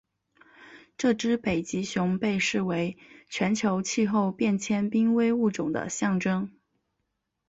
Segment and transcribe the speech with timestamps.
[0.97, 2.97] 这只北极熊被视为
[3.29, 6.51] 全球气候变迁濒危物种的象征。